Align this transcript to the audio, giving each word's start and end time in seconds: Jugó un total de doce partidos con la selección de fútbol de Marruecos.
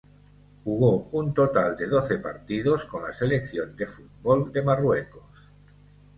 Jugó 0.63 1.09
un 1.11 1.31
total 1.31 1.77
de 1.77 1.85
doce 1.85 2.17
partidos 2.17 2.85
con 2.85 3.03
la 3.03 3.13
selección 3.13 3.75
de 3.75 3.85
fútbol 3.85 4.51
de 4.51 4.63
Marruecos. 4.63 5.25